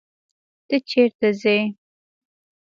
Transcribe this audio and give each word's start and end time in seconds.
ته 0.67 0.75
چيري 0.89 1.29
ځې؟ 1.41 1.57